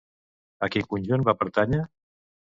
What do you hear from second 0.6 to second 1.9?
A quin conjunt va pertànyer?